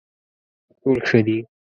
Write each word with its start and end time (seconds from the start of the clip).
ټول 0.79 0.97
ښه 1.07 1.19
دي. 1.25 1.37